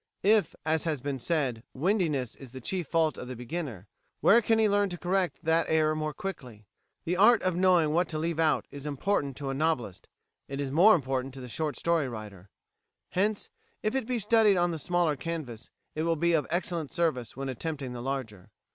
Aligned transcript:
If, 0.23 0.55
as 0.65 0.81
has 0.85 0.99
been 0.99 1.19
said, 1.19 1.61
"windiness" 1.75 2.35
is 2.37 2.53
the 2.53 2.59
chief 2.59 2.87
fault 2.87 3.19
of 3.19 3.27
the 3.27 3.35
beginner, 3.35 3.85
where 4.19 4.41
can 4.41 4.57
he 4.57 4.67
learn 4.67 4.89
to 4.89 4.97
correct 4.97 5.37
that 5.45 5.67
error 5.69 5.93
more 5.93 6.11
quickly? 6.11 6.65
The 7.05 7.17
art 7.17 7.43
of 7.43 7.55
knowing 7.55 7.91
what 7.91 8.09
to 8.09 8.17
leave 8.17 8.39
out 8.39 8.65
is 8.71 8.87
important 8.87 9.37
to 9.37 9.51
a 9.51 9.53
novelist; 9.53 10.07
it 10.47 10.59
is 10.59 10.71
more 10.71 10.95
important 10.95 11.35
to 11.35 11.39
the 11.41 11.47
short 11.47 11.77
story 11.77 12.09
writer; 12.09 12.49
hence, 13.09 13.51
if 13.83 13.93
it 13.93 14.07
be 14.07 14.17
studied 14.17 14.57
on 14.57 14.71
the 14.71 14.79
smaller 14.79 15.15
canvas, 15.15 15.69
it 15.93 16.01
will 16.01 16.15
be 16.15 16.33
of 16.33 16.47
excellent 16.49 16.91
service 16.91 17.37
when 17.37 17.47
attempting 17.47 17.93
the 17.93 18.01
larger. 18.01 18.49